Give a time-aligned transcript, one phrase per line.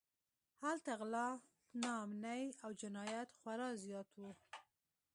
[0.63, 1.29] هلته غلا،
[1.81, 4.23] ناامنۍ او جنایت خورا زیات و.